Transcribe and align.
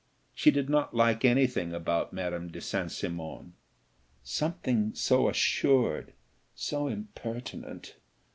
She 0.33 0.49
did 0.49 0.67
not 0.67 0.95
like 0.95 1.23
anything 1.23 1.75
about 1.75 2.11
Madame 2.11 2.47
de 2.47 2.59
St. 2.59 2.91
Cymon: 2.91 3.53
"Something 4.23 4.95
so 4.95 5.29
assured, 5.29 6.13
so 6.55 6.87
impertinent! 6.87 7.97